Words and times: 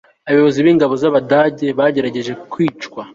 abayobozi 0.27 0.59
b'ingabo 0.65 0.93
z'abadage 1.01 1.67
bagerageje 1.79 2.31
kwicwa 2.51 3.01